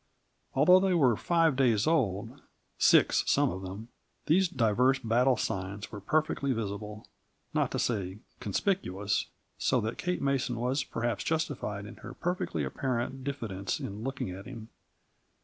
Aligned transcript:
Although 0.55 0.79
they 0.79 0.95
were 0.95 1.15
five 1.15 1.55
days 1.55 1.85
old 1.85 2.41
six, 2.79 3.23
some 3.27 3.51
of 3.51 3.61
them 3.61 3.89
these 4.25 4.47
divers 4.49 4.97
battle 4.97 5.37
signs 5.37 5.91
were 5.91 6.01
perfectly 6.01 6.53
visible, 6.53 7.05
not 7.53 7.69
to 7.69 7.77
say 7.77 8.17
conspicuous; 8.39 9.27
so 9.59 9.79
that 9.81 9.99
Kate 9.99 10.19
Mason 10.23 10.55
was 10.59 10.83
perhaps 10.83 11.23
justified 11.23 11.85
in 11.85 11.97
her 11.97 12.15
perfectly 12.15 12.63
apparent 12.63 13.23
diffidence 13.23 13.79
in 13.79 14.01
looking 14.03 14.31
at 14.31 14.47
him. 14.47 14.69